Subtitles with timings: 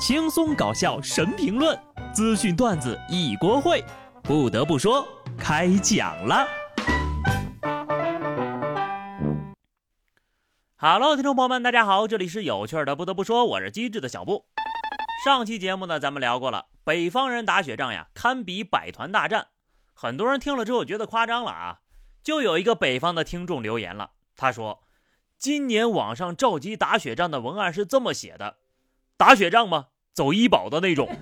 [0.00, 1.78] 轻松搞笑神评论，
[2.10, 3.84] 资讯段子一锅烩。
[4.22, 6.48] 不得不说，开讲了。
[10.76, 12.96] Hello，听众朋友们，大家好，这里是有趣的。
[12.96, 14.46] 不得不说，我是机智的小布。
[15.22, 19.48] 上期节目呢，咱们聊过了，北方人打雪仗呀，堪比百团大战。
[19.92, 21.80] 很多人听了之后觉得夸张了啊。
[22.22, 24.82] 就有一个北方的听众留言了，他说
[25.36, 28.56] ：“今年网上召集打雪仗的文案是这么写的，
[29.20, 29.88] 打雪仗吗？
[30.14, 31.14] 走医保的那种。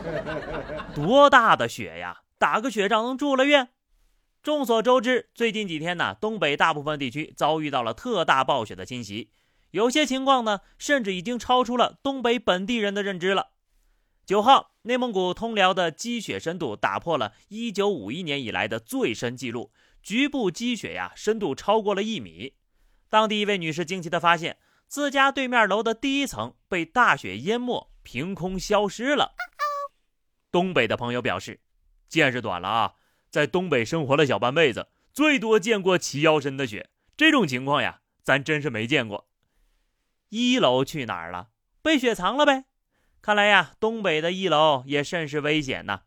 [0.94, 2.20] 多大的雪呀？
[2.36, 3.70] 打个雪仗能住了院？
[4.42, 9.30] 众所周知，最近几天呢，东北大部分地区遭遇到了特大暴雪的侵袭，
[9.70, 13.52] 有些情况呢，甚至已经超出了东北本地人的认知了。
[14.26, 19.72] 九号，内蒙古通辽的积雪深度打破了1951年以来的最深记录。”
[20.04, 22.52] 局部积雪呀，深度超过了一米。
[23.08, 29.34] 当地一位女士惊奇地发现，自家对面楼的第一层被大雪淹没，凭空消失了。
[30.50, 31.60] 东北的朋友表示，
[32.08, 32.94] 见识短了啊，
[33.30, 39.28] 在东北生活了小半辈子，最多见过齐腰深的雪，这种情况呀，咱真是没见过。
[40.28, 41.48] 一楼去哪儿了？
[41.82, 42.64] 被雪藏了呗。
[43.20, 46.02] 看来呀，东北的一楼也甚是危险呐。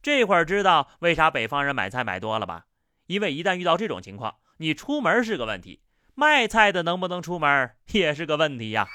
[0.00, 2.66] 这会儿知道为啥北方人买菜买多了吧？
[3.06, 5.82] 因为一旦遇到这种情况，你出门是个问题，
[6.14, 8.86] 卖菜的能不能出门也是个问题呀。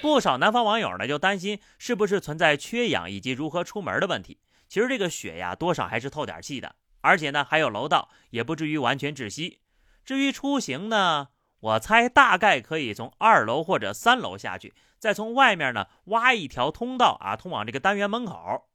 [0.00, 4.38] 不少南方网友呢就担心是不是存在缺氧以及如何出门的问题。
[4.68, 9.60] 其实这个雪呀，多少还是透点气的，而且呢还有楼道，也不至于完全窒息。
[10.04, 11.28] 至于出行呢，
[11.60, 18.68] 我猜大概可以从二楼或者三楼下去，再从外面呢挖一条通道啊，通往这个单元门口。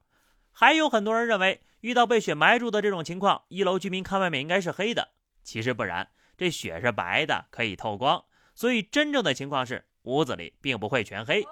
[0.51, 1.61] 还有很多人认为。
[1.81, 6.07] 遇到被雪埋住的这种情况，一楼居民看外面应该是黑的，其实不然，
[6.41, 8.25] 这雪是白的，可以透光，
[8.55, 11.45] 所以真正的情况是屋子里并不会全黑。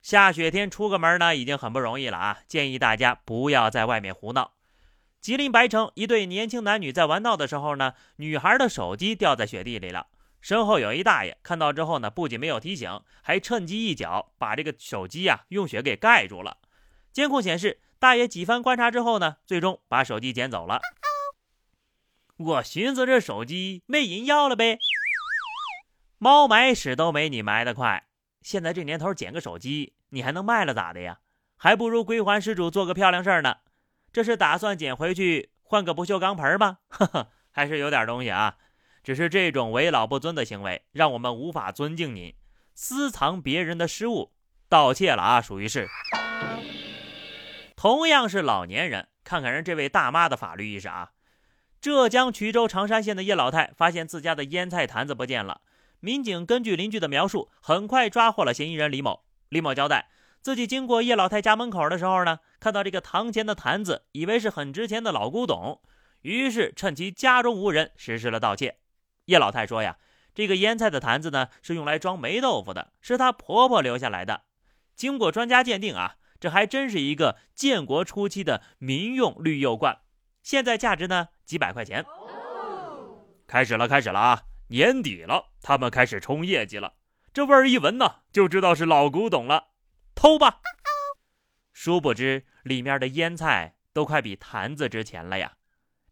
[0.00, 2.38] 下雪天出个门呢，已经很不容易了啊！
[2.48, 4.52] 建议大家不要在外面胡闹。
[5.20, 10.06] 吉林白城一对年轻男女在玩闹的时候呢，女孩的手机掉在雪地里了，
[10.40, 16.56] 身后有一大爷看到之后呢，不仅没有提醒，还趁机一脚把这个手机呀用雪给盖住了。
[17.12, 17.82] 监控显示。
[17.96, 20.78] 大爷几番观察之后呢，最终把手机捡走了。
[22.36, 24.78] 我寻思这手机没人要了呗，
[26.18, 28.08] 猫埋屎都没你埋的快。
[28.42, 31.20] 现在这年头捡个手机，你还能卖了咋的呀？
[31.56, 33.58] 还不如归还失主做个漂亮事儿呢。
[34.12, 36.78] 这是打算捡回去换个不锈钢盆吗？
[36.88, 38.56] 呵呵，还是有点东西啊。
[39.04, 42.34] 只是这种为老不尊的行为，让我们无法尊敬您。
[42.74, 44.32] 私藏别人的失物，
[44.68, 45.88] 盗窃了啊，属于是。
[47.76, 51.12] 同样是老年人，看看人这位大妈的法律意识啊！
[51.84, 55.60] 浙江衢州常山县的叶老太发现自家的腌菜坛子不见了，
[56.00, 59.26] 民警根据邻居的描述，很快抓获了嫌疑人李某。
[59.50, 60.08] 李某交代，
[60.40, 65.82] 自己经过叶老太家门口的时候呢，看到这个堂前的坛子，以为是很值钱的老古董，
[66.22, 68.78] 于是趁其家中无人，实施了盗窃。
[69.26, 69.98] 叶老太说呀，
[70.34, 74.44] 这个腌菜的坛子呢，是用来装霉豆腐的，是她婆婆留下来的。
[74.96, 76.16] 经过专家鉴定啊。
[76.40, 80.00] 这还真是一个建国初期的民用绿釉罐，
[80.44, 82.04] 现在价值呢几百块钱。
[83.46, 84.42] 开始了，开始了啊！
[84.68, 86.94] 年底了，他们开始冲业绩了。
[87.32, 89.70] 这味儿一闻呢，就知道是老古董了。
[90.14, 90.60] 偷吧！
[91.72, 95.54] 殊不知里面的腌菜都快比坛子值钱了呀！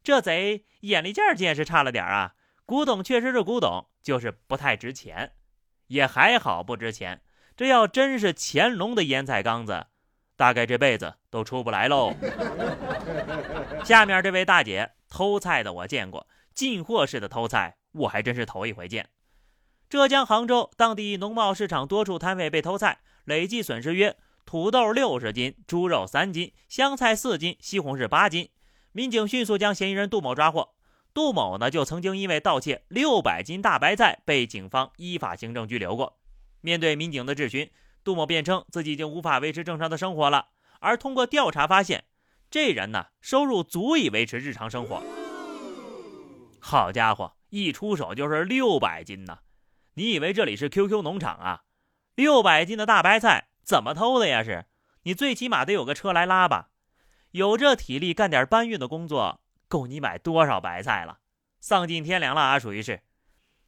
[0.02, 2.34] 这贼眼力劲儿见识差了点啊！
[2.64, 5.34] 古董确实是古董，就是不太值钱，
[5.88, 7.22] 也还好不值钱。
[7.54, 9.88] 这要真是乾隆的腌菜缸子。
[10.42, 12.12] 大概这辈子都出不来喽。
[13.86, 19.08] 下面这位大姐偷菜的我见过，进货式的偷菜我还真是头一回见。
[19.88, 28.50] 浙江杭州当地农贸市场多处摊位被偷菜，累计损失约土豆六十斤、猪肉三斤、香菜四斤、西红柿八斤。
[28.90, 30.70] 民警迅速将嫌疑人杜某抓获。
[31.14, 36.18] 杜某呢，就曾经因为盗窃六百斤大白菜被警方依法行政拘留过。
[36.62, 37.70] 面对民警的质询。
[38.04, 40.48] 杜某辩称自己已经无法维持正常的生活了，
[40.80, 42.04] 而通过调查发现，
[42.50, 45.02] 这人呢收入足以维持日常生活。
[46.60, 49.38] 好家伙，一出手就是六百斤呐！
[49.94, 51.64] 你以为这里是 QQ 农场啊？
[52.14, 54.42] 六百斤的大白菜怎么偷的呀？
[54.42, 54.66] 是
[55.02, 56.70] 你最起码得有个车来拉吧？
[57.32, 61.18] 有这体力干点搬运的工作，够你买多少白菜了？
[61.60, 62.58] 丧尽天良了啊！
[62.58, 63.02] 属于是，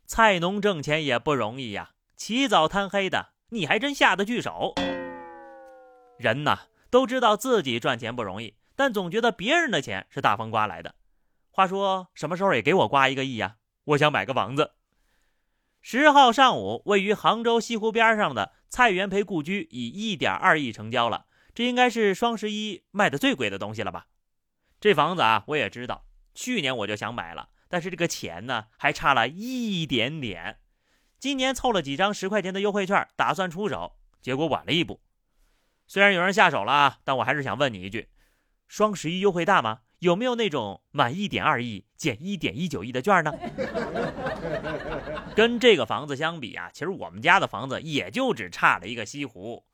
[0.07, 3.34] 菜农挣钱也不容易呀，起早贪黑的。
[3.55, 4.75] 你还真下得去手。
[6.19, 6.59] 人呐，
[6.91, 10.97] 都知道自己赚钱不容易，但总觉得别人的钱是大风刮来的。
[11.53, 13.57] 话说，什么时候也给我刮一个亿呀？
[13.85, 14.73] 我想买个房子。
[15.81, 24.07] 十号上午，位于杭州西湖边上的蔡元培故居以一点二亿成交了，这应该是双十一卖的最贵的东西了吧？
[24.81, 30.59] 这房子啊，我也知道，去年我就想买了，但是这个钱呢，还差了一点点。
[31.25, 35.01] 今年凑了几张十块钱的优惠券，打算出手，结果晚了一步。
[35.87, 38.11] 虽然有人下手了，但我还是想问你一句：
[38.69, 39.79] 双十一优惠大吗？
[40.01, 43.33] 有没有那种满一点二亿减一点一九亿的券呢？
[45.35, 49.65] 跟这个房子相比啊，其实我们家的房子也就只差了一个西湖。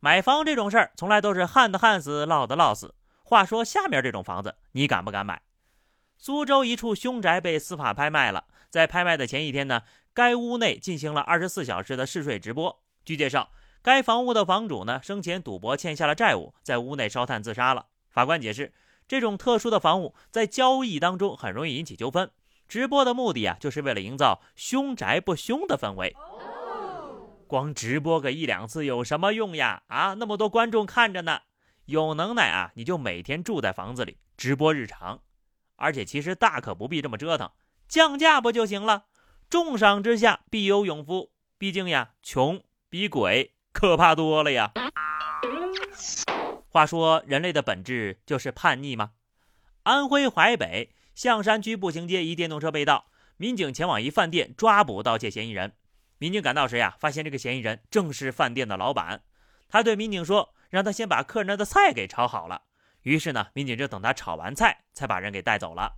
[0.00, 2.94] 买房这种事儿，从来都是旱的旱死，涝的涝死。
[3.24, 5.40] 话说下面这种房子，你敢不敢买？
[6.18, 9.80] 苏州一处凶宅被司法拍卖了，在拍卖的前一天呢，
[10.12, 12.82] 该屋内进行了二十四小时的试睡直播。
[13.04, 13.50] 据介绍，
[13.82, 17.86] 该房屋的房主呢，生前赌博欠下了债务，在屋内烧炭自杀了。
[18.10, 18.72] 法官解释。
[19.08, 22.30] 这种特殊的房屋在交易当中很容易引起纠纷。
[22.68, 26.14] 直播的目的啊，就是为了营造凶宅不凶的氛围。
[27.48, 29.82] 光直播个一两次有什么用呀？
[29.88, 31.40] 啊，那么多观众看着呢。
[31.86, 35.20] 有能耐啊，你就每天住在房子里直播日常。
[35.74, 37.50] 而且其实大可不必这么折腾，
[37.88, 39.06] 降价不就行了？
[39.50, 41.32] 重赏之下必有勇夫。
[41.58, 44.70] 毕竟呀，穷比鬼可怕多了呀。
[46.68, 49.10] 话说，人类的本质就是叛逆吗？
[49.82, 55.74] 安徽淮北象山区步行街一电动车被盗，民警前往一饭店抓捕盗窃嫌疑人。
[56.18, 59.24] 民警赶到时呀，发现这个嫌疑人正是饭店的老板。
[59.68, 62.62] 他对民警说：“让他先把客人的菜给炒好了。”
[63.02, 65.96] 于是呢，民警就等他炒完菜，才把人给带走了。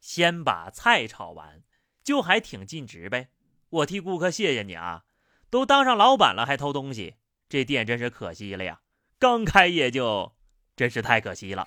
[0.00, 1.62] 先把菜炒完，
[2.10, 3.28] 就还挺尽职呗。
[3.68, 5.04] 我替顾客谢谢你啊！
[5.48, 7.14] 都当上老板了还偷东西，
[7.48, 8.80] 这店真是可惜了呀。
[9.20, 10.34] 刚开业就，
[10.74, 11.64] 真是太可惜了。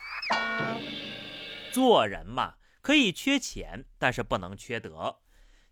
[1.71, 5.19] 做人嘛，可以缺钱，但是不能缺德。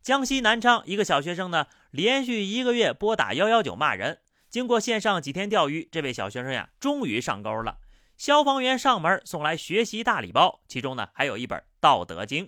[0.02, 4.22] 江西南昌一个小学生呢，连续一个月拨打幺幺九骂人。
[4.50, 7.80] 经过线上几天钓鱼，这位小学生呀，终于上钩了。
[8.16, 12.46] 消防员上门送来学习大礼包，其中呢还有一本《道德经》。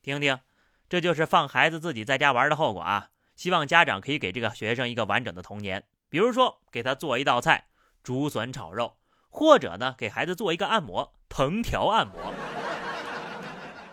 [0.00, 0.40] 听听，
[0.90, 3.10] 这就是放孩子自己在家玩的后果啊！
[3.36, 7.68] 希望家长可以给这个学生一个完整的童年，比如说给他做一道菜。
[8.02, 8.96] 竹笋炒肉，
[9.28, 12.34] 或者呢，给孩子做一个按摩，藤条按摩。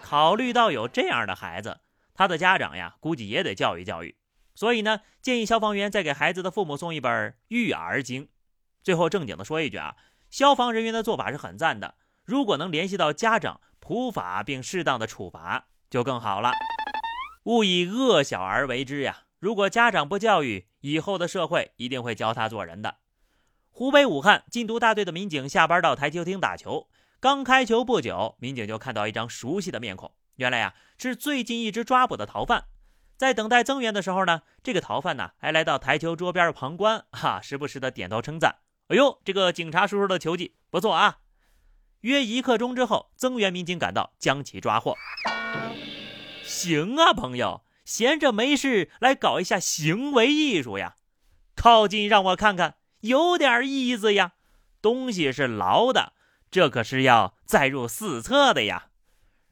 [0.02, 1.82] 考虑到有这样的孩子，
[2.16, 4.18] 他的家长呀，估计也得教育教育。
[4.56, 7.12] 所以呢，建议消防员再给孩子的父母送一本
[7.50, 8.26] 《育儿经》。
[8.82, 9.96] 最后正经的说一句啊，
[10.32, 11.94] 消防人员的做法是很赞的。
[12.24, 16.52] 如果能联系到家长，普法并适当的处罚，就更好了。
[17.48, 19.20] 勿以恶小而为之呀！
[19.40, 22.98] 如果家长不教育，以后的社会一定会教他做人的。
[23.70, 26.90] 湖北武汉禁毒大队的民警下班到台球厅打球，
[27.22, 30.12] 刚开球不久，民警就看到一张熟悉的面孔。
[30.36, 32.66] 原来呀，是最近一直抓捕的逃犯。
[33.16, 38.58] 在等待增援的时候呢，这个逃犯呢还来到台球桌边旁观，哈，时不时的点头称赞
[38.90, 41.20] ：“哎呦，这个警察叔叔的球技不错啊！”
[42.02, 44.98] 约一刻钟之后，增援民警赶到，将其抓获。
[46.57, 50.95] 行啊，朋友，闲着没事来搞一下行为艺术呀！
[51.56, 52.77] 靠近让我看看。
[53.01, 54.31] 有点意思呀，
[54.81, 56.13] 东西是牢的，
[56.50, 58.88] 这可是要载入史册的呀。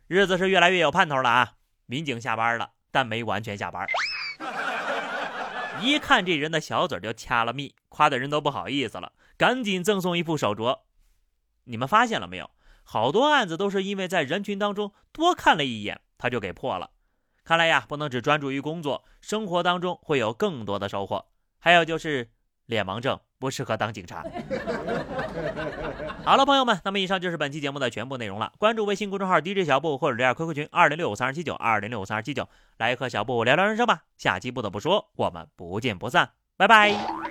[0.08, 1.54] 日子是越来越有盼头了啊！
[1.86, 3.86] 民警下班了，但没完全下班。
[5.80, 10.80] 一看这人的小嘴就掐了蜜，夸的人都不好意思了，赶紧赠送一副手镯。
[11.66, 12.50] 你们发现了没有？
[12.84, 16.92] 好多案子都是因为在人群当中多看了一眼，他就给破了。
[17.46, 21.26] 看来呀，不能只专注于工作，生活当中会有更多的收获。
[21.60, 22.30] 还有就是
[22.66, 23.18] 脸盲症。
[23.38, 24.24] 不适合当警察。
[26.24, 28.54] 好了，朋友们，那么以上就是本期节目的全部内容了。
[28.58, 32.48] 关注微信公众号 DJ 小布或者加 QQ 群二零六五三二七九二零六五三二七九，
[32.78, 34.04] 来和小布聊聊人生吧。
[34.18, 37.25] 下期不得不说，我们不见不散，拜拜。